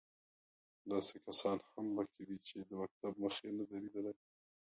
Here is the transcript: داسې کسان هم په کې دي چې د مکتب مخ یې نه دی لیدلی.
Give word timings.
داسې 0.91 1.15
کسان 1.25 1.57
هم 1.71 1.85
په 1.95 2.03
کې 2.11 2.23
دي 2.29 2.37
چې 2.47 2.57
د 2.69 2.71
مکتب 2.81 3.13
مخ 3.23 3.35
یې 3.45 3.51
نه 3.57 3.63
دی 3.69 3.77
لیدلی. 3.83 4.13